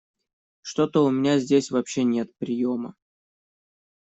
[0.63, 2.95] Что-то у меня здесь вообще нет приема.